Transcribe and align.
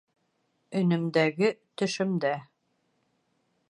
Өнөмдәге 0.79 1.51
төшөмдә. 1.83 2.35